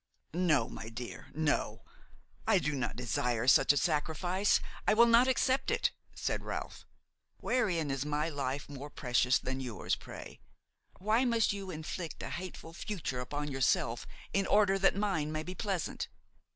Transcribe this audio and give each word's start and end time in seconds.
"No, 0.33 0.67
my 0.67 0.89
dear, 0.89 1.27
no; 1.35 1.83
I 2.47 2.57
do 2.57 2.73
not 2.73 2.95
desire 2.95 3.47
such 3.47 3.71
a 3.71 3.77
sacrifice; 3.77 4.59
I 4.87 4.95
will 4.95 5.05
never 5.05 5.29
accept 5.29 5.69
it," 5.69 5.91
said 6.15 6.43
Ralph. 6.43 6.87
"Wherein 7.37 7.91
is 7.91 8.03
my 8.03 8.27
life 8.27 8.67
more 8.67 8.89
precious 8.89 9.37
than 9.37 9.59
yours, 9.59 9.93
pray? 9.95 10.39
Why 10.97 11.23
must 11.23 11.53
you 11.53 11.69
inflict 11.69 12.23
a 12.23 12.31
hateful 12.31 12.73
future 12.73 13.19
upon 13.19 13.49
yourself 13.51 14.07
in 14.33 14.47
order 14.47 14.79
that 14.79 14.95
mine 14.95 15.31
may 15.31 15.43
be 15.43 15.53
pleasant? 15.53 16.07